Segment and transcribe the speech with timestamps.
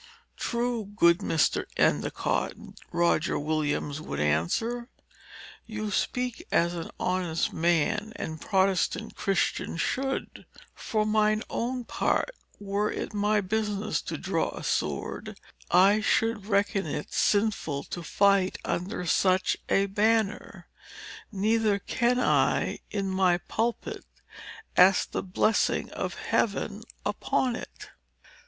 [0.35, 1.65] "Truly, good Mr.
[1.77, 2.53] Endicott,"
[2.91, 4.89] Roger Williams would answer,
[5.67, 10.47] "you speak as an honest man and Protestant Christian should.
[10.73, 16.87] For mine own part, were it my business to draw a sword, I should reckon
[16.87, 20.67] it sinful to fight under such a banner.
[21.31, 24.03] Neither can I, in my pulpit,
[24.75, 27.91] ask the blessing of Heaven upon it."